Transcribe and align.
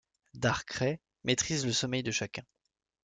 Darkrai 0.33 0.99
maîtrise 1.25 1.63
le 1.67 1.71
sommeil 1.73 2.01
de 2.01 2.09
chacun. 2.09 2.41